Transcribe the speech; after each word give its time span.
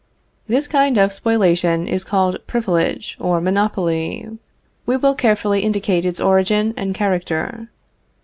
This 0.47 0.67
kind 0.67 0.97
of 0.97 1.13
spoliation 1.13 1.87
is 1.87 2.03
called 2.03 2.39
privilege 2.47 3.15
or 3.19 3.39
monopoly. 3.39 4.27
We 4.87 4.97
will 4.97 5.13
carefully 5.13 5.59
indicate 5.61 6.05
its 6.05 6.19
origin 6.19 6.73
and 6.75 6.95
character. 6.95 7.69